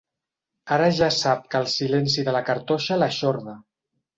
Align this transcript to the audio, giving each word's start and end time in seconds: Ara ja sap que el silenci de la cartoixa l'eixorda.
Ara 0.77 0.87
ja 0.99 1.09
sap 1.17 1.45
que 1.53 1.61
el 1.65 1.69
silenci 1.73 2.27
de 2.31 2.35
la 2.39 2.43
cartoixa 2.51 2.99
l'eixorda. 3.03 3.59